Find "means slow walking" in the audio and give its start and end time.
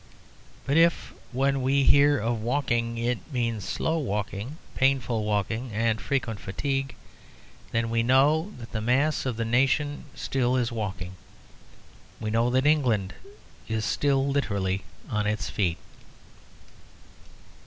3.31-4.57